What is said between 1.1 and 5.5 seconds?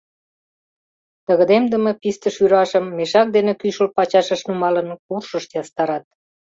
Тыгыдемдыме писте шӱрашым мешак дене кӱшыл пачашыш нумалын, куршыш